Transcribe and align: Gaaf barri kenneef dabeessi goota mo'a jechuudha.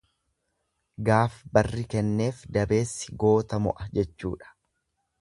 Gaaf 1.09 1.35
barri 1.59 1.85
kenneef 1.95 2.41
dabeessi 2.59 3.17
goota 3.27 3.63
mo'a 3.67 3.91
jechuudha. 3.99 4.55